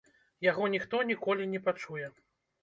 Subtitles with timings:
[0.45, 2.11] Яго ніхто ніколі не пачуе.